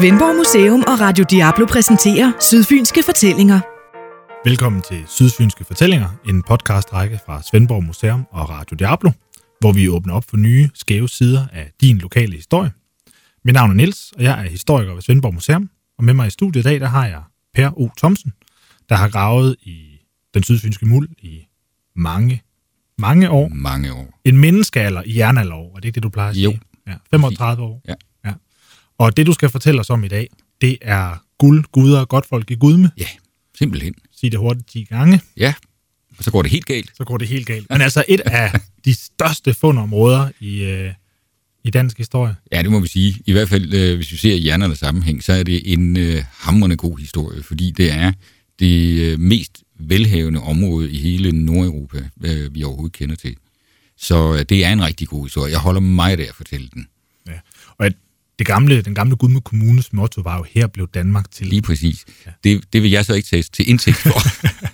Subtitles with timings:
[0.00, 3.60] Svendborg Museum og Radio Diablo præsenterer Sydfynske Fortællinger.
[4.48, 9.10] Velkommen til Sydfynske Fortællinger, en podcastrække fra Svendborg Museum og Radio Diablo,
[9.60, 12.70] hvor vi åbner op for nye, skæve sider af din lokale historie.
[13.44, 16.30] Mit navn er Niels, og jeg er historiker ved Svendborg Museum, og med mig i
[16.30, 17.22] studiet i dag, der har jeg
[17.54, 17.88] Per O.
[17.98, 18.32] Thomsen,
[18.88, 20.00] der har gravet i
[20.34, 21.46] den sydfynske muld i
[21.96, 22.42] mange,
[22.98, 23.48] mange år.
[23.48, 24.20] Mange år.
[24.24, 26.44] En menneskealder i jernalderår, er det ikke det, du plejer at sige?
[26.44, 26.56] Jo.
[26.86, 27.82] Ja, 35 år.
[27.88, 27.94] Ja.
[29.00, 30.28] Og det, du skal fortælle os om i dag,
[30.60, 32.90] det er guld, guder og godt folk i Gudme.
[32.98, 33.06] Ja,
[33.58, 33.94] simpelthen.
[34.20, 35.54] Sig det hurtigt 10 gange, Ja,
[36.18, 36.90] og så går det helt galt.
[36.96, 37.66] så går det helt galt.
[37.70, 40.92] Men altså et af de største fundområder i, øh,
[41.64, 42.34] i dansk historie.
[42.52, 43.22] Ja, det må vi sige.
[43.26, 46.24] I hvert fald, øh, hvis vi ser i hjernernes sammenhæng, så er det en øh,
[46.32, 48.12] hamrende god historie, fordi det er
[48.58, 53.36] det øh, mest velhavende område i hele Nordeuropa, øh, vi overhovedet kender til.
[53.96, 55.52] Så øh, det er en rigtig god historie.
[55.52, 56.86] Jeg holder meget af at fortælle den.
[57.26, 57.38] Ja.
[57.78, 57.92] Og at
[58.40, 61.46] det gamle, den gamle Gudme Kommunes motto var jo, her blev Danmark til.
[61.46, 62.04] Lige præcis.
[62.26, 62.30] Ja.
[62.44, 64.20] Det, det vil jeg så ikke tage til indtægt for.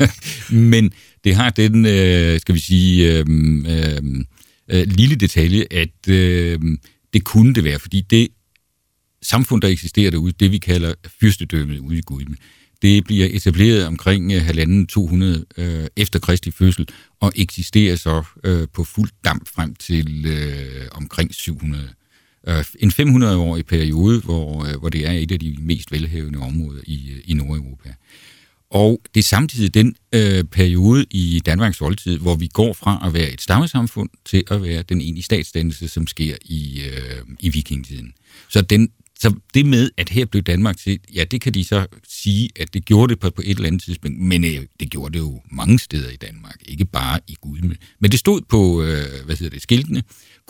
[0.72, 0.92] Men
[1.24, 3.26] det har den, øh, skal vi sige, øh,
[3.68, 4.02] øh,
[4.70, 6.60] øh, lille detalje, at øh,
[7.12, 8.28] det kunne det være, fordi det
[9.22, 12.36] samfund, der eksisterer derude, det vi kalder fyrstedømmet ude i Gudme,
[12.82, 16.88] det bliver etableret omkring øh, halvanden 200 øh, efter Kristi fødsel,
[17.20, 21.88] og eksisterer så øh, på fuld damp frem til øh, omkring 700
[22.48, 26.80] øh, en 500-årig periode, hvor, øh, hvor det er et af de mest velhævende områder
[26.86, 27.94] i, øh, i Nordeuropa.
[28.70, 33.14] Og det er samtidig den øh, periode i Danmarks oldtid, hvor vi går fra at
[33.14, 38.12] være et stammesamfund til at være den egentlige statsdannelse, som sker i, øh, i vikingetiden.
[38.48, 41.86] Så, den, så det med, at her blev Danmark til, ja, det kan de så
[42.08, 45.12] sige, at det gjorde det på, på et eller andet tidspunkt, men øh, det gjorde
[45.12, 47.76] det jo mange steder i Danmark, ikke bare i Gudme.
[48.00, 50.02] Men det stod på, øh, hvad hedder det, skiltene,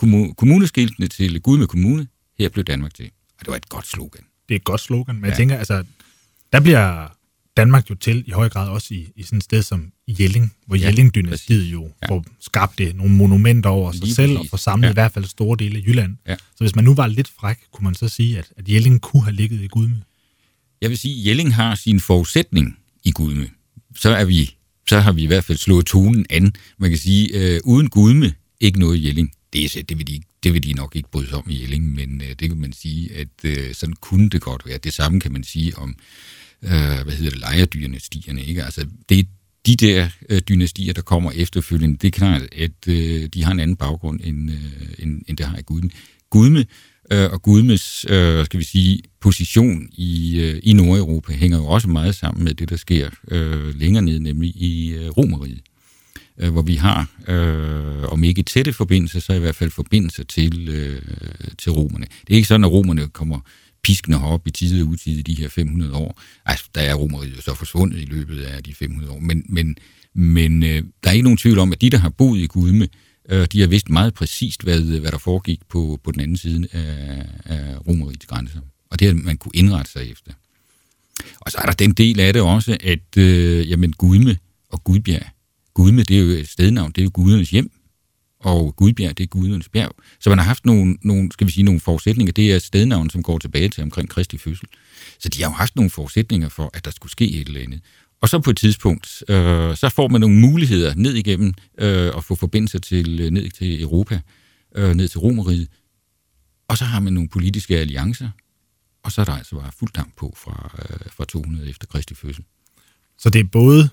[0.03, 2.07] kommu- kommuneskiltene til Gudme Kommune,
[2.39, 3.09] her blev Danmark til.
[3.39, 4.23] Og det var et godt slogan.
[4.49, 5.29] Det er et godt slogan, men ja.
[5.29, 5.83] jeg tænker, altså,
[6.53, 7.16] der bliver
[7.57, 10.75] Danmark jo til i høj grad også i, i sådan et sted som Jelling, hvor
[10.75, 12.07] ja, Jelling-dynastiet jo ja.
[12.09, 14.39] Får skabt det, nogle monumenter over sig Lige selv, præcis.
[14.39, 14.87] og får samlet ja.
[14.87, 14.91] Ja.
[14.91, 16.15] i hvert fald store dele af Jylland.
[16.27, 16.35] Ja.
[16.35, 19.23] Så hvis man nu var lidt fræk, kunne man så sige, at, at Jelling kunne
[19.23, 20.03] have ligget i Gudme.
[20.81, 23.49] Jeg vil sige, at Jelling har sin forudsætning i Gudme.
[23.95, 24.55] Så, er vi,
[24.89, 26.53] så har vi i hvert fald slået tonen an.
[26.77, 29.31] Man kan sige, øh, uden Gudme, ikke noget Jelling.
[29.53, 31.95] Det, er, det, vil de, det vil de nok ikke bryde sig om i Jelling,
[31.95, 34.77] men øh, det kan man sige, at øh, sådan kunne det godt være.
[34.77, 35.95] Det samme kan man sige om,
[36.63, 38.43] øh, hvad hedder det, lejerdynastierne.
[38.43, 38.63] Ikke?
[38.63, 39.23] Altså, det er
[39.67, 43.59] de der øh, dynastier, der kommer efterfølgende, det er klart, at øh, de har en
[43.59, 44.57] anden baggrund, end, øh,
[44.99, 45.89] end, end det har i Gudme.
[46.29, 46.65] Gudme
[47.11, 51.89] øh, og Gudmes, øh, skal vi sige, position i, øh, i Nordeuropa hænger jo også
[51.89, 55.61] meget sammen med det, der sker øh, længere ned, nemlig i øh, Romeriet,
[56.37, 60.69] øh, hvor vi har, øh, om ikke tætte forbindelser, så i hvert fald forbindelser til,
[60.69, 61.01] øh,
[61.57, 62.05] til romerne.
[62.27, 63.39] Det er ikke sådan, at romerne kommer
[63.87, 66.21] piskende herop i tide og utide de her 500 år.
[66.45, 69.77] Altså, der er romeriet jo så forsvundet i løbet af de 500 år, men, men,
[70.13, 72.87] men øh, der er ikke nogen tvivl om, at de, der har boet i Gudme,
[73.29, 76.37] øh, de har vidst meget præcist, hvad, øh, hvad der foregik på, på den anden
[76.37, 78.59] side af, af romerigets grænser.
[78.91, 80.31] Og det har man kunne indrette sig efter.
[81.39, 84.37] Og så er der den del af det også, at øh, jamen, Gudme
[84.69, 85.27] og Gudbjerg,
[85.73, 87.71] Gudme, det er jo et stednavn, det er jo gudernes hjem,
[88.39, 89.91] og Gudbjerg, det er gudernes bjerg.
[90.19, 92.33] Så man har haft nogle, nogle, skal vi sige, nogle forudsætninger.
[92.33, 94.67] Det er stednavn, som går tilbage til omkring Kristi fødsel.
[95.19, 97.81] Så de har jo haft nogle forudsætninger for, at der skulle ske et eller andet.
[98.21, 102.23] Og så på et tidspunkt, øh, så får man nogle muligheder ned igennem øh, at
[102.23, 104.19] få forbindelser til, øh, ned til Europa,
[104.75, 105.67] øh, ned til Romeriet.
[106.67, 108.29] Og så har man nogle politiske alliancer,
[109.03, 112.15] og så er der altså bare fuld damp på fra, øh, fra 200 efter Kristi
[112.15, 112.43] fødsel.
[113.17, 113.89] Så det er både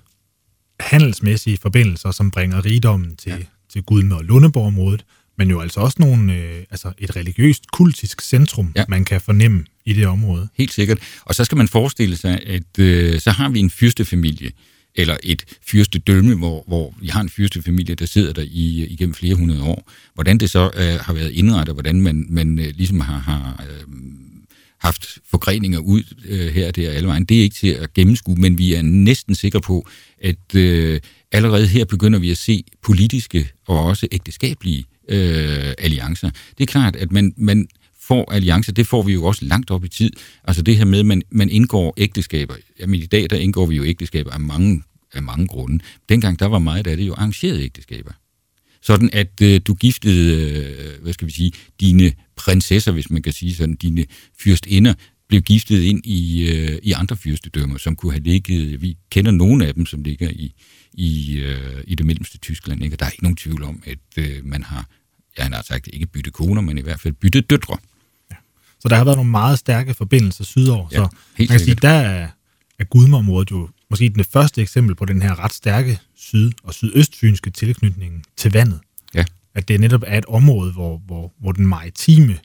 [0.80, 3.38] handelsmæssige forbindelser, som bringer rigdommen til, ja.
[3.74, 5.04] Til Gudme og Lundeborg-området,
[5.38, 8.80] men jo altså også nogle, øh, altså et religiøst, kultisk centrum, ja.
[8.80, 8.84] Ja.
[8.88, 10.48] man kan fornemme i det område.
[10.54, 10.98] Helt sikkert.
[11.24, 14.50] Og så skal man forestille sig, at øh, så har vi en fyrstefamilie,
[14.94, 19.34] eller et fyrstedømme, hvor, hvor vi har en fyrstefamilie, der sidder der i, igennem flere
[19.34, 19.90] hundrede år.
[20.14, 23.94] Hvordan det så øh, har været indrettet, hvordan man, man øh, ligesom har, har øh,
[24.80, 28.36] haft forgreninger ud øh, her og der alle vejen, det er ikke til at gennemskue,
[28.36, 29.88] men vi er næsten sikre på,
[30.22, 31.00] at øh,
[31.34, 36.30] allerede her begynder vi at se politiske og også ægteskabelige øh, alliancer.
[36.30, 37.68] Det er klart, at man, man
[38.00, 40.10] får alliancer, det får vi jo også langt op i tid.
[40.44, 42.54] Altså det her med, at man, man indgår ægteskaber.
[42.80, 44.82] Jamen i dag, der indgår vi jo ægteskaber af mange,
[45.12, 45.84] af mange grunde.
[46.08, 48.12] Dengang, der var meget af det jo arrangerede ægteskaber.
[48.82, 53.32] Sådan at øh, du giftede, øh, hvad skal vi sige, dine prinsesser, hvis man kan
[53.32, 54.04] sige sådan, dine
[54.38, 54.94] fyrstinder,
[55.28, 59.66] blev giftet ind i, øh, i andre fyrstedømmer, som kunne have ligget, vi kender nogle
[59.66, 60.54] af dem, som ligger i,
[60.92, 62.84] i, øh, i det mellemste Tyskland.
[62.84, 62.94] Ikke?
[62.94, 64.88] Og der er ikke nogen tvivl om, at øh, man har,
[65.38, 67.78] jeg har sagt, ikke byttet koner, men i hvert fald byttet døtre.
[68.80, 70.88] Så der har været nogle meget stærke forbindelser sydover.
[70.92, 72.28] Ja, så man kan sige, der er,
[72.78, 77.50] er Gudmeområdet jo måske det første eksempel på den her ret stærke syd- og sydøstfynske
[77.50, 78.80] tilknytning til vandet.
[79.14, 79.24] Ja.
[79.54, 82.38] At det netop er et område, hvor, hvor, hvor den maritime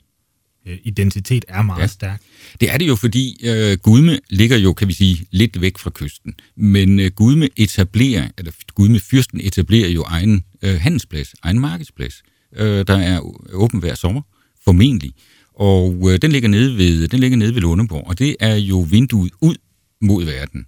[0.84, 1.82] identitet er meget Ja.
[1.82, 1.86] ja.
[1.86, 2.20] stærk.
[2.60, 5.90] Det er det jo, fordi øh, Gudme ligger jo, kan vi sige, lidt væk fra
[5.94, 6.34] kysten.
[6.56, 12.22] Men øh, Gudme etablerer, eller Gudme fyrsten etablerer jo egen øh, handelsplads, egen markedsplads.
[12.56, 13.20] Øh, der er
[13.52, 14.22] åben hver sommer,
[14.64, 15.12] formentlig.
[15.54, 18.80] Og øh, den ligger nede ved, den ligger nede ved Lundeborg, og det er jo
[18.80, 19.54] vinduet ud
[20.00, 20.66] mod verden.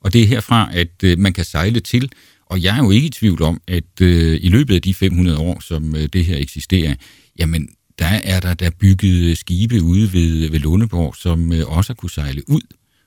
[0.00, 2.10] Og det er herfra, at øh, man kan sejle til.
[2.46, 5.38] Og jeg er jo ikke i tvivl om, at øh, i løbet af de 500
[5.38, 6.94] år, som øh, det her eksisterer,
[7.38, 7.68] jamen
[7.98, 11.94] der er der, der bygget øh, skibe ude ved, ved Lundeborg, som øh, også har
[11.94, 12.60] kunne sejle ud,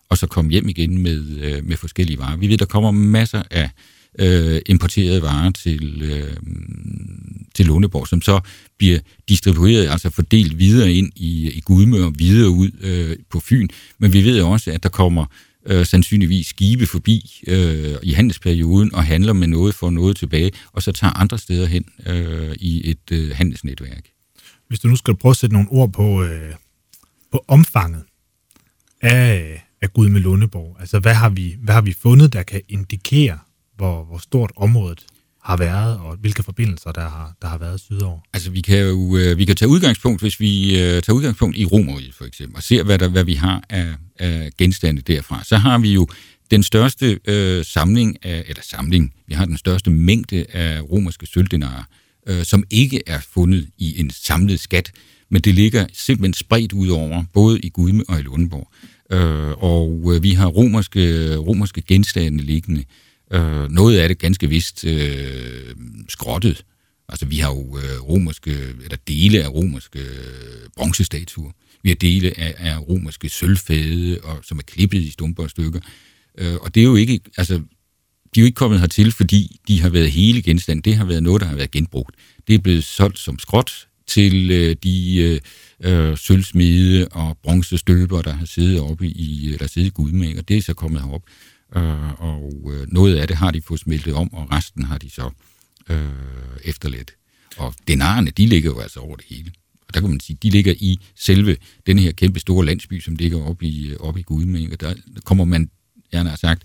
[0.09, 2.37] og så komme hjem igen med, øh, med forskellige varer.
[2.37, 3.69] Vi ved, der kommer masser af
[4.19, 6.37] øh, importerede varer til, øh,
[7.55, 8.39] til Lundeborg, som så
[8.77, 8.99] bliver
[9.29, 13.67] distribueret, altså fordelt videre ind i, i Gudme og videre ud øh, på Fyn.
[13.99, 15.25] Men vi ved også, at der kommer
[15.65, 20.83] øh, sandsynligvis skibe forbi øh, i handelsperioden og handler med noget for noget tilbage, og
[20.83, 24.16] så tager andre steder hen øh, i et øh, handelsnetværk.
[24.67, 26.53] Hvis du nu skal prøve at sætte nogle ord på, øh,
[27.31, 28.03] på omfanget
[29.01, 32.61] af, af Gud med Lundeborg, altså hvad har, vi, hvad har vi fundet, der kan
[32.69, 33.39] indikere,
[33.75, 35.05] hvor, hvor stort området
[35.43, 38.19] har været, og hvilke forbindelser, der har, der har været sydover?
[38.33, 41.57] Altså, vi kan jo øh, vi kan tage udgangspunkt, hvis vi øh, uh, tager udgangspunkt
[41.57, 45.43] i Romeriet for eksempel, og ser, hvad, der, hvad vi har af, af genstande derfra.
[45.43, 46.07] Så har vi jo
[46.51, 51.79] den største øh, samling af, eller samling, vi har den største mængde af romerske sølvdenarer,
[51.79, 54.91] øh, Øh, som ikke er fundet i en samlet skat,
[55.29, 58.71] men det ligger simpelthen spredt ud over, både i Gudme og i Lundborg.
[59.11, 62.83] Øh, og øh, vi har romerske, romerske genstande liggende.
[63.31, 65.75] Øh, noget af det ganske vist øh,
[66.09, 66.63] skrottet.
[67.09, 68.51] Altså vi har jo øh, romerske,
[68.83, 71.51] eller dele af romerske øh, bronzestatuer.
[71.83, 75.79] Vi har dele af, af romerske sølvfade, og, som er klippet i stumper og stykker.
[76.37, 77.61] Øh, og det er jo ikke, altså
[78.37, 80.81] de er jo ikke kommet hertil, fordi de har været hele genstanden.
[80.81, 82.15] Det har været noget, der har været genbrugt.
[82.47, 85.39] Det er blevet solgt som skråt til øh, de øh,
[86.09, 90.57] øh sølvsmede og bronzestøber, der har siddet oppe i, eller siddet i Gudmæng, og det
[90.57, 91.21] er så kommet herop.
[91.75, 95.09] Øh, og øh, noget af det har de fået smeltet om, og resten har de
[95.09, 95.29] så
[95.89, 96.09] øh,
[96.63, 97.11] efterladt.
[97.57, 99.51] Og denarerne, de ligger jo altså over det hele.
[99.87, 101.57] Og der kan man sige, de ligger i selve
[101.87, 104.93] den her kæmpe store landsby, som ligger oppe i, øh, oppe i Gudmæng, og der
[105.23, 105.69] kommer man,
[106.11, 106.63] jeg har sagt,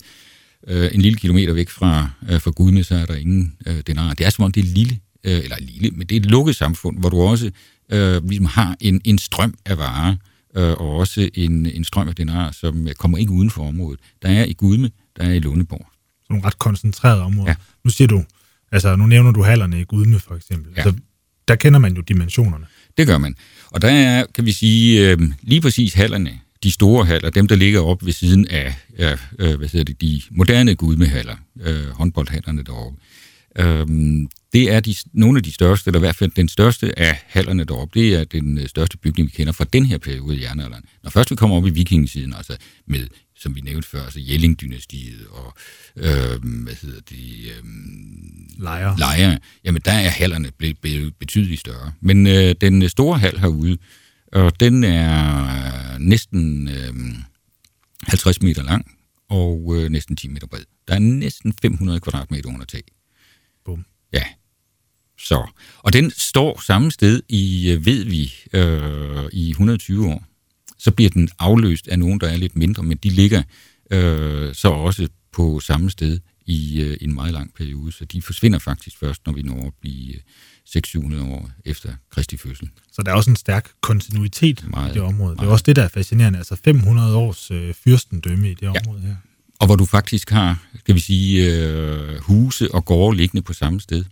[0.69, 4.15] øh, en lille kilometer væk fra, øh, fra Gudme, så er der ingen øh, denarer.
[4.15, 6.57] Det er som om, det er lille, øh, eller lille, men det er et lukket
[6.57, 7.51] samfund, hvor du også
[7.93, 10.17] øh, ligesom har en, en strøm af varer,
[10.57, 14.01] øh, og også en, en strøm af denarer, som kommer ikke uden for området.
[14.23, 15.87] Der er i Gudme, der er i Lundeborg.
[16.23, 17.51] Sådan nogle ret koncentrerede områder.
[17.51, 17.55] Ja.
[17.85, 18.25] Nu siger du,
[18.73, 20.73] altså nu nævner du hallerne i Gudme for eksempel.
[20.77, 20.83] Ja.
[20.83, 21.01] Altså,
[21.49, 22.67] der kender man jo dimensionerne.
[22.97, 23.35] Det gør man.
[23.71, 27.57] Og der er, kan vi sige, øh, lige præcis hallerne, de store haller, dem der
[27.57, 32.99] ligger op ved siden af, øh, hvad hedder det, de moderne gudmehaller, øh, håndboldhallerne deroppe.
[33.59, 37.19] Øhm, det er de, nogle af de største, eller i hvert fald den største af
[37.27, 40.43] hallerne deroppe, det er den øh, største bygning, vi kender fra den her periode i
[40.43, 40.85] jernalderen.
[41.03, 42.57] Når først vi kommer op i vikingesiden, altså
[42.87, 43.07] med,
[43.39, 45.55] som vi nævnte før, altså Jelling-dynastiet og,
[45.97, 47.63] øh, hvad hedder det, øh,
[48.59, 48.97] Lejer.
[48.99, 51.93] lejre, jamen der er hallerne blevet, blevet betydeligt større.
[52.01, 53.79] Men øh, den store hal herude,
[54.33, 55.62] og den er øh,
[56.03, 56.95] næsten øh,
[58.03, 58.97] 50 meter lang
[59.29, 60.65] og øh, næsten 10 meter bred.
[60.89, 62.83] Der er næsten 500 kvadratmeter under tag.
[63.65, 63.85] Bum.
[64.13, 64.25] Ja.
[65.19, 65.51] Så.
[65.79, 70.25] Og den står samme sted i, øh, ved vi, øh, i 120 år.
[70.79, 73.43] Så bliver den afløst af nogen, der er lidt mindre, men de ligger
[73.91, 77.93] øh, så også på samme sted i øh, en meget lang periode.
[77.93, 80.21] Så de forsvinder faktisk først, når vi når op i øh,
[80.69, 82.71] 600-700 år efter Kristi fødsel.
[82.93, 85.31] Så der er også en stærk kontinuitet Meget, i det område.
[85.31, 85.53] Det er meget.
[85.53, 86.39] også det, der er fascinerende.
[86.39, 89.17] Altså 500 års øh, fyrstendømme i det område her.
[89.61, 93.81] Og hvor du faktisk har, skal vi sige, øh, huse og gårde liggende på samme
[93.81, 94.05] sted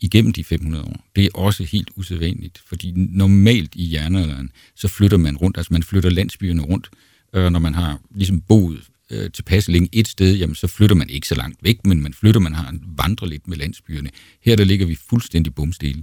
[0.00, 1.04] igennem de 500 år.
[1.16, 5.82] Det er også helt usædvanligt, fordi normalt i jernalderen, så flytter man rundt, altså man
[5.82, 6.90] flytter landsbyerne rundt,
[7.32, 11.10] øh, når man har ligesom boet øh, tilpas længe et sted, jamen så flytter man
[11.10, 14.10] ikke så langt væk, men man flytter, man har vandrer lidt med landsbyerne.
[14.40, 16.02] Her der ligger vi fuldstændig bumstille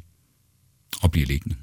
[1.02, 1.56] og bliver liggende.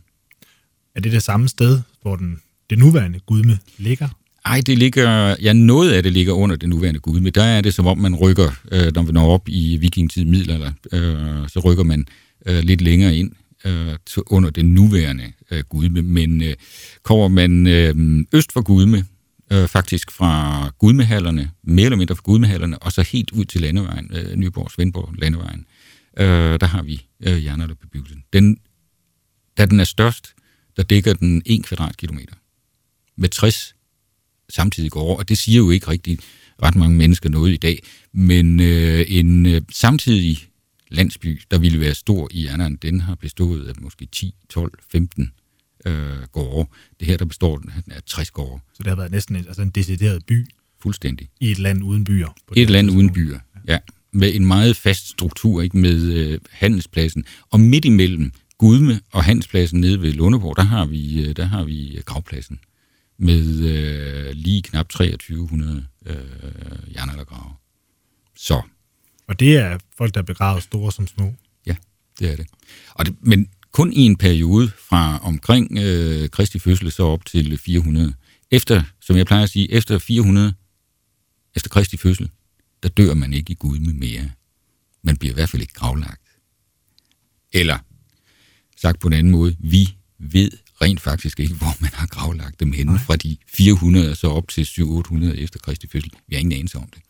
[0.94, 4.08] Er det det samme sted, hvor den, det nuværende Gudme ligger?
[4.44, 7.60] Ej, det ligger, ja, noget af det ligger under det nuværende Gud, men der er
[7.60, 11.60] det som om, man rykker, øh, når vi når op i vikingetid middelalder, øh, så
[11.64, 12.06] rykker man
[12.46, 13.32] øh, lidt længere ind
[13.64, 16.02] øh, under det nuværende øh, Gudme.
[16.02, 16.54] Men øh,
[17.02, 19.04] kommer man øh, øst for Gudme,
[19.52, 24.10] øh, faktisk fra Gudmehallerne, mere eller mindre fra Gudmehallerne, og så helt ud til landevejen,
[24.14, 25.66] øh, Nyborg, Svendborg landevejen,
[26.18, 28.24] øh, der har vi øh, jernalderbebyggelsen.
[28.32, 28.58] Den,
[29.58, 30.34] da den er størst,
[30.76, 32.34] der dækker den 1 kvadratkilometer
[33.16, 33.74] med 60
[34.48, 36.18] samtidig går over, og det siger jo ikke rigtig
[36.62, 40.38] ret mange mennesker noget i dag, men øh, en øh, samtidig
[40.88, 45.32] landsby, der ville være stor i jernalderen, den har bestået af måske 10, 12, 15
[45.86, 46.70] øh, gårde.
[47.00, 48.60] Det her, der består af 60 gårde.
[48.74, 50.46] Så det har været næsten en, altså en decideret by
[50.82, 51.28] Fuldstændig.
[51.40, 52.34] i et land uden byer.
[52.56, 53.78] Et land uden byer, ja.
[54.12, 57.24] Med en meget fast struktur, ikke med øh, handelspladsen.
[57.50, 61.64] Og midt imellem Gudme og handelspladsen nede ved Lundeborg, der har vi, øh, der har
[61.64, 62.58] vi øh, gravpladsen
[63.18, 66.16] med øh, lige knap 2300 øh,
[66.94, 67.52] jernaldergrave.
[68.36, 68.62] Så
[69.26, 71.34] Og det er folk, der er begravet store som små.
[71.66, 71.76] Ja,
[72.18, 72.46] det er det.
[72.94, 77.58] Og det men kun i en periode fra omkring øh, Kristi fødsel så op til
[77.58, 78.14] 400.
[78.50, 80.54] Efter, som jeg plejer at sige, efter 400,
[81.56, 82.30] efter Kristi fødsel,
[82.82, 84.30] der dør man ikke i Gudme mere.
[85.02, 86.22] Man bliver i hvert fald ikke gravlagt.
[87.52, 87.78] Eller,
[88.80, 90.50] sagt på en anden måde, vi ved
[90.82, 94.48] rent faktisk ikke, hvor man har gravlagt dem henne, fra de 400 og så op
[94.48, 96.10] til 700-800 efter Kristi fødsel.
[96.28, 97.02] Vi har ingen anelse om det.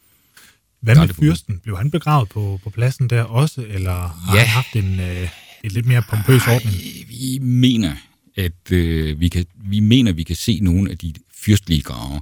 [0.80, 1.58] Hvad med fyrsten?
[1.58, 4.40] Blev han begravet på, på pladsen der også, eller har Ja.
[4.44, 5.28] han haft en, øh,
[5.64, 6.74] et lidt mere pompøs ordning?
[7.08, 7.94] Vi mener,
[8.36, 12.20] at øh, vi, kan, vi mener, vi kan se nogle af de fyrstlige grave.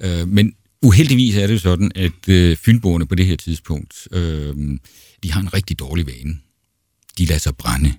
[0.00, 4.78] Øh, men uheldigvis er det jo sådan, at øh, fynboerne på det her tidspunkt, øh,
[5.22, 6.38] de har en rigtig dårlig vane.
[7.18, 7.92] De lader sig brænde.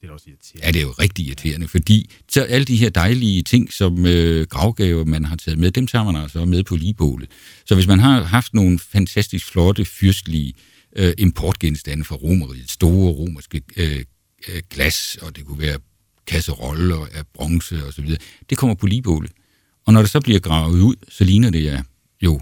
[0.00, 0.66] Det er også irriterende.
[0.66, 4.46] Ja, det er jo rigtig irriterende, fordi så alle de her dejlige ting, som øh,
[4.46, 7.28] gravgaver, man har taget med, dem tager man altså med på ligebålet.
[7.66, 10.54] Så hvis man har haft nogle fantastisk flotte, fyrstlige
[10.96, 14.04] øh, importgenstande fra romeriet, store romerske øh,
[14.48, 15.78] øh, glas, og det kunne være
[16.26, 18.18] kasseroller af bronze og så videre,
[18.50, 19.32] det kommer på ligebålet.
[19.86, 21.82] Og når det så bliver gravet ud, så ligner det ja,
[22.22, 22.40] jo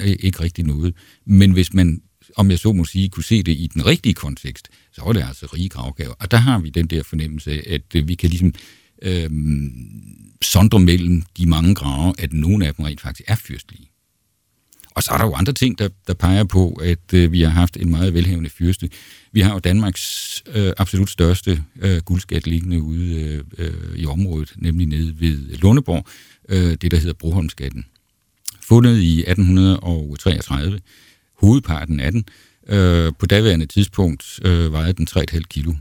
[0.00, 0.94] øh, ikke rigtig noget.
[1.24, 2.02] Men hvis man,
[2.36, 5.24] om jeg så må sige, kunne se det i den rigtige kontekst, så var det
[5.28, 6.14] altså rige gravgaver.
[6.18, 8.54] Og der har vi den der fornemmelse af, at øh, vi kan ligesom
[9.02, 9.30] øh,
[10.42, 13.90] sondre mellem de mange grave, at nogle af dem rent faktisk er fyrstlige.
[14.98, 17.50] Og så er der jo andre ting, der, der peger på, at øh, vi har
[17.50, 18.90] haft en meget velhavende fyrste.
[19.32, 24.52] Vi har jo Danmarks øh, absolut største øh, guldskat liggende ude øh, øh, i området,
[24.56, 26.06] nemlig nede ved Lundeborg,
[26.48, 27.84] øh, det der hedder Broholmskatten.
[28.62, 30.80] Fundet i 1833,
[31.40, 32.24] hovedparten af den,
[32.68, 35.74] øh, på daværende tidspunkt øh, vejede den 3,5 kilo.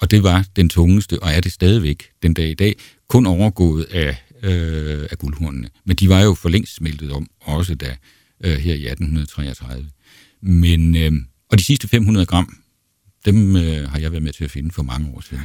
[0.00, 2.76] Og det var den tungeste, og er det stadigvæk den dag i dag,
[3.08, 5.68] kun overgået af, øh, af guldhornene.
[5.84, 7.96] Men de var jo for længst smeltet om, også da
[8.44, 9.90] øh, her i 1833.
[10.42, 11.12] Men, øh,
[11.50, 12.56] og de sidste 500 gram,
[13.24, 15.42] dem øh, har jeg været med til at finde for mange år siden.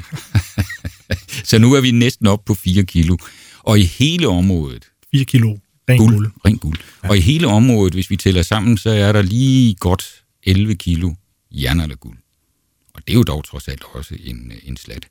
[1.49, 3.17] Så nu er vi næsten op på 4 kilo.
[3.59, 5.57] Og i hele området, 4 kilo
[5.89, 6.31] ren guld, guld.
[6.45, 6.77] ren guld.
[7.03, 7.09] Ja.
[7.09, 11.13] Og i hele området, hvis vi tæller sammen, så er der lige godt 11 kilo
[11.51, 12.17] jernalderguld.
[12.93, 15.07] Og det er jo dog trods alt også en, en slat.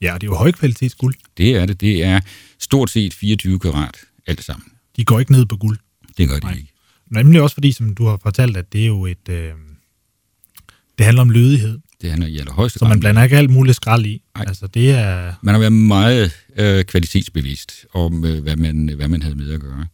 [0.00, 1.14] Ja, det er jo højkvalitets guld.
[1.36, 1.80] Det er det.
[1.80, 2.20] Det er
[2.58, 4.68] stort set 24 karat alt sammen.
[4.96, 5.78] De går ikke ned på guld.
[6.18, 6.52] Det gør det Nej.
[6.52, 6.72] ikke.
[7.10, 9.28] Nemlig også fordi, som du har fortalt, at det er jo et...
[9.30, 9.50] Øh,
[10.98, 13.76] det handler om lødighed, Det handler i allerhøjeste så man grad- blander ikke alt muligt
[13.76, 14.22] skrald i.
[14.36, 14.44] Nej.
[14.48, 15.32] Altså, det er...
[15.42, 19.60] Man har været meget øh, kvalitetsbevidst om, øh, hvad, man, hvad man havde med at
[19.60, 19.86] gøre.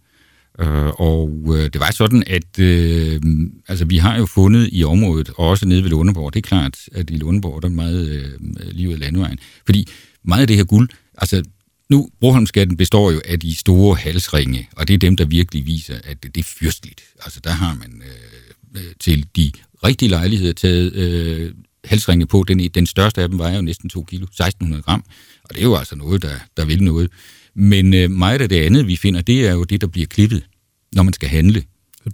[0.60, 3.20] Øh, og øh, det var sådan, at øh,
[3.68, 6.78] altså, vi har jo fundet i området, og også nede ved Lundeborg, det er klart,
[6.92, 8.30] at i Lundeborg der er meget øh,
[8.72, 9.38] lige ud af landevejen.
[9.66, 9.88] Fordi
[10.24, 11.42] meget af det her guld, altså
[11.90, 15.98] nu, Broholmskatten består jo af de store halsringe, og det er dem, der virkelig viser,
[16.04, 17.02] at det, det er fyrstligt.
[17.24, 19.52] Altså der har man øh, øh, til de
[19.84, 21.52] rigtige lejligheder taget øh,
[21.84, 22.44] halsringe på.
[22.48, 25.04] Den, den største af dem vejer jo næsten 2 kilo, 1600 gram,
[25.44, 27.10] og det er jo altså noget, der, der vil noget.
[27.54, 30.46] Men øh, meget af det andet, vi finder, det er jo det, der bliver klippet,
[30.92, 31.64] når man skal handle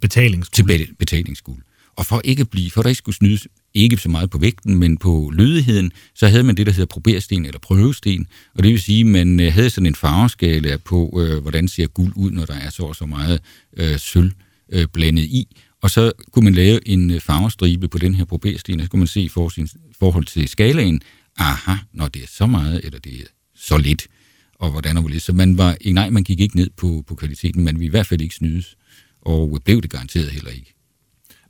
[0.01, 0.53] betalingsguld.
[0.53, 1.61] til be- betalingsskuld.
[1.95, 4.97] Og for ikke blive, for der ikke skulle snydes ikke så meget på vægten, men
[4.97, 8.27] på lødigheden, så havde man det, der hedder probersten eller prøvesten.
[8.55, 11.87] Og det vil sige, at man øh, havde sådan en farveskala på, øh, hvordan ser
[11.87, 13.41] guld ud, når der er så og så meget
[13.77, 14.31] øh, sølv
[14.71, 15.57] øh, blandet i.
[15.81, 18.99] Og så kunne man lave en øh, farvestribe på den her probersten, og så kunne
[18.99, 21.01] man se i for sin, forhold til skalaen,
[21.37, 23.25] aha, når det er så meget, eller det er
[23.55, 24.07] så lidt,
[24.55, 25.23] og hvordan og hvorledes.
[25.23, 28.07] Så man var, nej, man gik ikke ned på, på kvaliteten, man ville i hvert
[28.07, 28.77] fald ikke snydes,
[29.21, 30.73] og øh, blev det garanteret heller ikke.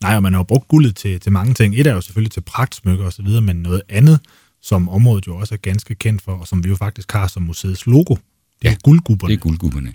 [0.01, 1.79] Nej, og man har jo brugt guldet til, til mange ting.
[1.79, 4.19] Et er jo selvfølgelig til pragtsmykker og så videre, men noget andet,
[4.61, 7.43] som området jo også er ganske kendt for, og som vi jo faktisk har som
[7.43, 9.31] museets logo, det er Ja, ja, guldgubberne.
[9.31, 9.93] Det er guldgubberne.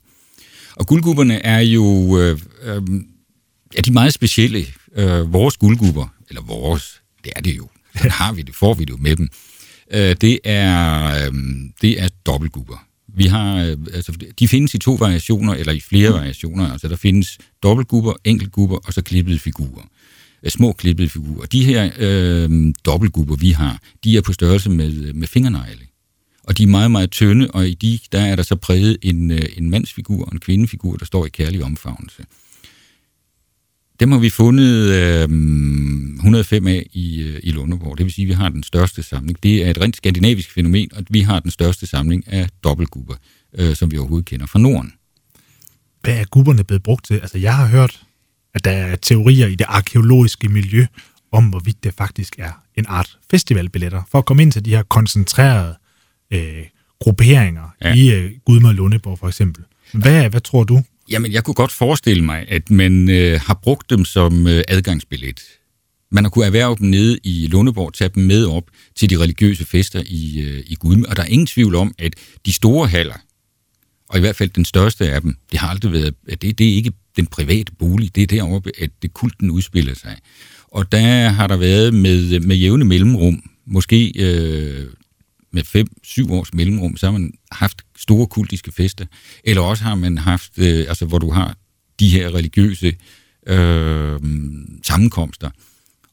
[0.77, 2.83] Og guldgubberne er jo øh, øh,
[3.77, 4.67] ja, de meget specielle.
[4.97, 7.69] Øh, vores guldgubber, eller vores, det er det jo.
[8.03, 9.29] Den har vi det, får vi det jo med dem.
[9.91, 11.33] Øh, det er, øh,
[11.83, 12.87] det er dobbeltgubber.
[13.09, 16.17] Vi har, øh, altså, de findes i to variationer, eller i flere mm.
[16.17, 16.73] variationer.
[16.73, 19.83] Altså, der findes dobbeltgubber, enkeltgubber, og så klippede figurer.
[20.47, 21.47] Øh, små klippede figurer.
[21.47, 25.87] De her øh, dobbeltgrupper, vi har, de er på størrelse med, øh, med fingernegle.
[26.45, 29.31] Og de er meget, meget tynde, og i de, der er der så præget en,
[29.31, 32.25] øh, en mandsfigur og en kvindefigur, der står i kærlig omfavnelse.
[34.01, 35.23] Dem har vi fundet øh,
[36.17, 37.99] 105 af i, i Lundeborg.
[37.99, 39.43] Det vil sige, at vi har den største samling.
[39.43, 43.15] Det er et rent skandinavisk fænomen, og vi har den største samling af dobbeltgrupper,
[43.59, 44.93] øh, som vi overhovedet kender fra Norden.
[46.01, 47.15] Hvad er gubberne blevet brugt til?
[47.15, 48.06] Altså, jeg har hørt,
[48.57, 50.87] at der er teorier i det arkeologiske miljø
[51.33, 54.83] om, hvorvidt det faktisk er en art festivalbilletter, for at komme ind til de her
[54.83, 55.75] koncentrerede
[56.31, 56.63] øh,
[57.01, 57.95] grupperinger ja.
[57.95, 59.65] i øh, Gudme og Lundeborg for eksempel.
[59.93, 60.83] Hvad, hvad tror du?
[61.11, 65.41] Jamen, jeg kunne godt forestille mig, at man øh, har brugt dem som øh, adgangsbillet.
[66.11, 69.67] Man har kunnet erhverve dem nede i Lundeborg, tage dem med op til de religiøse
[69.67, 71.09] fester i, øh, i Gudme.
[71.09, 72.15] Og der er ingen tvivl om, at
[72.47, 73.17] de store haller,
[74.09, 76.69] og i hvert fald den største af dem, det har aldrig været, at det, det
[76.69, 80.17] er ikke den private bolig, det er deroppe, at det kulten udspiller sig.
[80.69, 84.87] Og der har der været med, med jævne mellemrum, måske øh,
[85.53, 89.07] med fem, syv års mellemrum, så har man haft store kultiske fester.
[89.45, 91.57] Eller også har man haft, øh, altså hvor du har
[92.01, 92.97] de her religiøse
[93.47, 94.21] øh,
[94.83, 95.51] sammenkomster.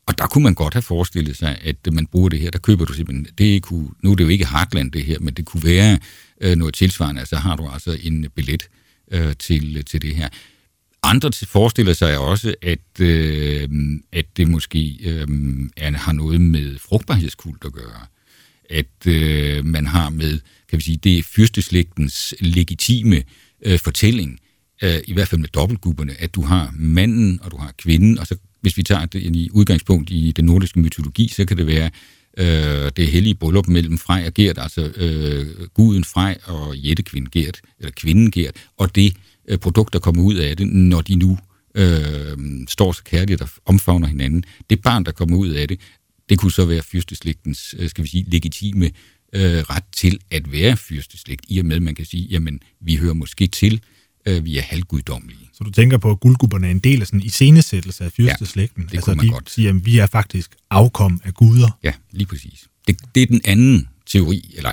[0.06, 2.52] Og der kunne man godt have forestillet sig, at man bruger det her.
[2.52, 5.34] Der køber du simpelthen, det kunne, nu er det jo ikke Heartland det her, men
[5.34, 6.00] det kunne være
[6.42, 7.20] øh, noget tilsvarende.
[7.20, 8.68] Altså har du altså en billet
[9.12, 10.30] øh, til, til det her.
[11.04, 13.70] Andre forestiller sig også, at, øh,
[14.12, 15.28] at det måske øh,
[15.78, 18.06] er, har noget med frugtbarhedskult at gøre.
[18.70, 23.24] At øh, man har med, kan vi sige, det er fyrsteslægtens legitime
[23.66, 24.40] øh, fortælling,
[24.84, 28.28] øh, i hvert fald med dobbeltgrupperne, at du har manden, og du har kvinden, og
[28.28, 31.90] så hvis vi tager det i udgangspunkt i den nordiske mytologi, så kan det være
[32.38, 37.62] øh, det hellige bryllup mellem Frej og Gert, altså øh, guden Frej og jættekvinden Gert,
[37.80, 39.14] eller kvinden Gert, og det
[39.48, 41.38] øh, produkt, der kommer ud af det, når de nu
[41.76, 44.44] øh, står så kærligt og omfavner hinanden.
[44.70, 45.80] Det barn, der kommer ud af det,
[46.30, 48.86] det kunne så være fyrsteslægtens, øh, skal vi sige, legitime
[49.34, 52.96] øh, ret til at være fyrsteslægt, i og med, at man kan sige, jamen, vi
[52.96, 53.82] hører måske til,
[54.26, 55.50] øh, vi er halvguddommelige.
[55.54, 58.84] Så du tænker på, at guldgubberne er en del af sådan en iscenesættelse af fyrsteslægten?
[58.84, 59.52] Ja, det altså, kunne man de godt.
[59.52, 61.78] siger, at vi er faktisk afkom af guder.
[61.84, 62.68] Ja, lige præcis.
[62.88, 64.72] Det, det er den anden teori, eller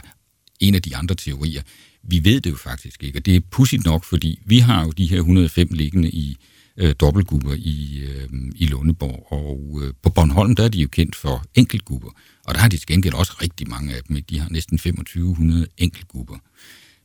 [0.60, 1.62] en af de andre teorier.
[2.02, 4.90] Vi ved det jo faktisk ikke, og det er pudsigt nok, fordi vi har jo
[4.90, 6.36] de her 105 liggende i
[6.76, 11.16] øh, dobbeltgubber i, øh, i Lundeborg, og øh, på Bornholm, der er de jo kendt
[11.16, 12.10] for enkeltgubber,
[12.44, 14.16] og der har de til gengæld også rigtig mange af dem.
[14.16, 14.26] Ikke?
[14.30, 16.38] De har næsten 2500 enkeltgubber.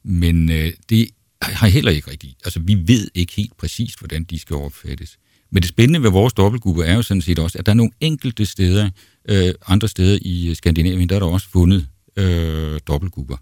[0.03, 1.10] Men øh, det
[1.41, 2.36] har heller ikke rigtigt.
[2.45, 5.17] Altså, vi ved ikke helt præcist, hvordan de skal opfattes.
[5.51, 7.91] Men det spændende ved vores dobbeltgruppe er jo sådan set også, at der er nogle
[7.99, 8.89] enkelte steder,
[9.29, 13.38] øh, andre steder i Skandinavien, der er der også fundet øh, dobbeltgrupper.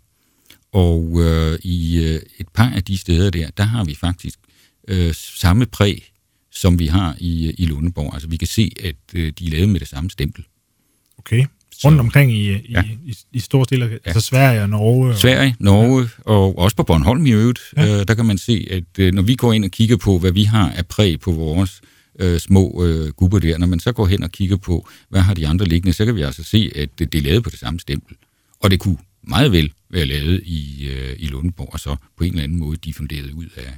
[0.74, 4.40] Og øh, i øh, et par af de steder der, der har vi faktisk
[4.88, 6.12] øh, samme præg,
[6.52, 8.14] som vi har i, i Lundeborg.
[8.14, 10.46] Altså vi kan se, at øh, de er lavet med det samme stempel.
[11.18, 11.46] Okay.
[11.86, 12.84] Rundt omkring i, i, ja.
[13.06, 13.98] i, i store steder, ja.
[14.06, 15.10] altså Sverige og Norge.
[15.10, 15.18] Og...
[15.18, 16.32] Sverige, Norge ja.
[16.32, 17.60] og også på Bornholm i øvrigt.
[17.78, 18.00] Ja.
[18.00, 20.32] Øh, der kan man se, at øh, når vi går ind og kigger på, hvad
[20.32, 21.82] vi har af præg på vores
[22.20, 25.34] øh, små øh, gubber der, når man så går hen og kigger på, hvad har
[25.34, 27.60] de andre liggende, så kan vi altså se, at det, det er lavet på det
[27.60, 28.16] samme stempel.
[28.60, 32.30] Og det kunne meget vel være lavet i, øh, i Lundborg, og så på en
[32.30, 33.78] eller anden måde diffunderet ud af,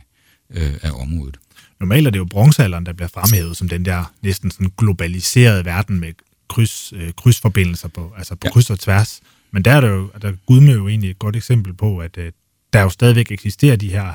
[0.50, 1.38] øh, af området.
[1.80, 6.00] Normalt er det jo bronzealderen, der bliver fremhævet som den der næsten sådan globaliserede verden
[6.00, 6.14] med
[6.50, 8.52] kryds, øh, krydsforbindelser på, altså på ja.
[8.52, 9.22] kryds og tværs.
[9.52, 12.32] Men der er der jo, der Gudme jo egentlig et godt eksempel på, at øh,
[12.74, 14.14] der jo stadigvæk eksisterer de her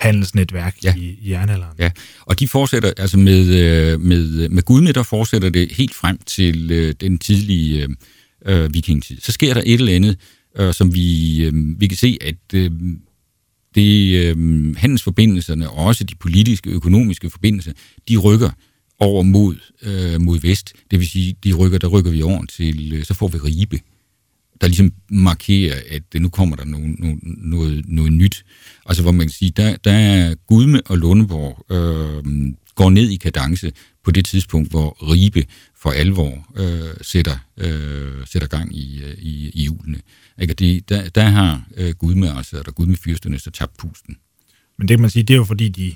[0.00, 0.94] handelsnetværk ja.
[0.96, 1.74] i, i jernalderen.
[1.78, 6.18] Ja, og de fortsætter, altså med, øh, med, med Gudme, der fortsætter det helt frem
[6.26, 7.82] til øh, den tidlige
[8.46, 9.20] øh, øh, vikingtid.
[9.20, 10.18] Så sker der et eller andet,
[10.58, 12.70] øh, som vi, øh, vi kan se, at øh,
[13.74, 17.72] det øh, handelsforbindelserne og også de politiske økonomiske forbindelser,
[18.08, 18.50] de rykker
[18.98, 20.72] over mod, øh, mod vest.
[20.90, 23.80] Det vil sige, de rykker, der rykker vi over til, øh, så får vi Ribe,
[24.60, 28.44] der ligesom markerer, at det, nu kommer der noget, noget, noget, noget nyt.
[28.86, 33.16] Altså hvor man kan sige, der, der er Gudme og Lundeborg øh, går ned i
[33.16, 33.72] kadence
[34.04, 35.44] på det tidspunkt, hvor Ribe
[35.76, 39.98] for alvor øh, sætter, øh, sætter gang i, øh, i, i julene.
[40.40, 40.54] Ikke?
[40.54, 44.16] Det, der, der har øh, Gudme, altså, der Gudme fyrsterne, så tabt pusten.
[44.78, 45.94] Men det kan man sige, det er jo fordi, de,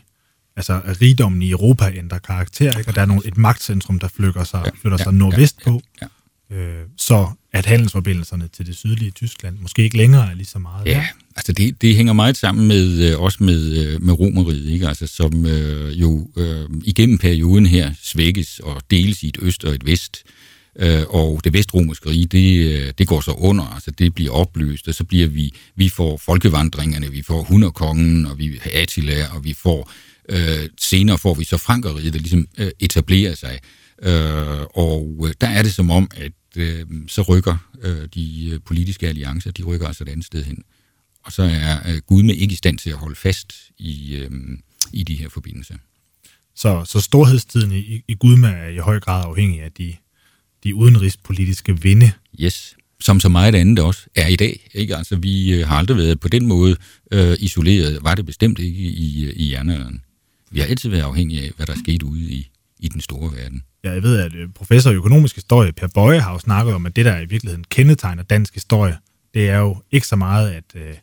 [0.56, 2.90] altså, rigdommen i Europa ændrer karakter, ikke?
[2.90, 5.70] og der er nogle, et magtcentrum, der flytter sig, ja, flytter ja, sig nordvest ja,
[5.70, 5.80] på.
[6.00, 6.06] Ja,
[6.50, 6.56] ja.
[6.56, 10.86] Øh, så at handelsforbindelserne til det sydlige Tyskland måske ikke længere er lige så meget.
[10.86, 14.88] Ja, altså det, det hænger meget sammen med øh, også med, øh, med Romeriet, ikke?
[14.88, 19.74] Altså, som øh, jo øh, igennem perioden her svækkes og deles i et øst og
[19.74, 20.24] et vest.
[20.78, 24.88] Øh, og det vestromerske rige, det, øh, det går så under, altså det bliver opløst,
[24.88, 29.54] og så bliver vi, vi får folkevandringerne, vi får hunderkongen, og vi Attila, og vi
[29.54, 29.90] får,
[30.28, 33.58] øh, senere får vi så Frankeriget, der ligesom øh, etablerer sig.
[34.02, 39.08] Øh, og der er det som om, at øh, så rykker øh, de øh, politiske
[39.08, 40.64] alliancer, de rykker altså et andet sted hen.
[41.22, 44.30] Og så er øh, Gudme ikke i stand til at holde fast i, øh,
[44.92, 45.74] i de her forbindelser.
[46.54, 49.94] Så, så storhedstiden i, i Gudme er i høj grad afhængig af de,
[50.64, 52.12] de udenrigspolitiske vinde.
[52.40, 54.70] Yes, som så meget andet også er i dag.
[54.74, 54.96] Ikke?
[54.96, 56.76] Altså, vi øh, har aldrig været på den måde
[57.10, 60.02] øh, isoleret, var det bestemt ikke i, i jernalderen.
[60.50, 63.32] Vi har altid været afhængige af, hvad der er sket ude i, i den store
[63.36, 63.62] verden.
[63.84, 66.86] Ja, jeg ved, at øh, professor i økonomisk historie, Per Bøje, har jo snakket om,
[66.86, 68.98] at det, der i virkeligheden kendetegner dansk historie,
[69.34, 70.94] det er jo ikke så meget, at, øh,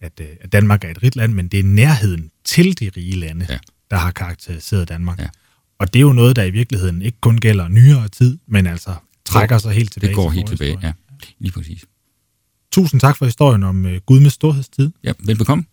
[0.00, 3.46] at, at Danmark er et rigt land, men det er nærheden til de rige lande,
[3.48, 3.58] ja.
[3.90, 5.18] der har karakteriseret Danmark.
[5.18, 5.28] Ja.
[5.78, 8.94] Og det er jo noget, der i virkeligheden ikke kun gælder nyere tid, men altså
[9.24, 10.08] trækker sig helt tilbage.
[10.08, 10.92] Det går helt tilbage, ja.
[11.38, 11.84] Lige præcis.
[12.72, 14.90] Tusind tak for historien om Gud med storhedstid.
[15.04, 15.64] Ja, velbekomme.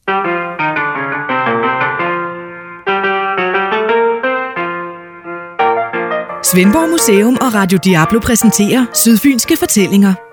[6.55, 10.13] Svendborg Museum og Radio Diablo præsenterer Sydfynske Fortællinger–